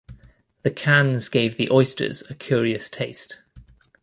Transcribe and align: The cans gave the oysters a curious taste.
The 0.63 0.71
cans 0.71 1.29
gave 1.29 1.57
the 1.57 1.69
oysters 1.69 2.23
a 2.27 2.33
curious 2.33 2.89
taste. 2.89 3.39